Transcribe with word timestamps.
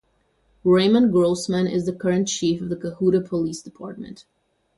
Raymond 0.63 1.11
Grossman 1.11 1.67
is 1.67 1.85
the 1.85 1.93
Current 1.93 2.27
Chief 2.27 2.59
of 2.59 2.69
the 2.69 2.75
Cohutta 2.75 3.21
Police 3.21 3.61
Department. 3.61 4.25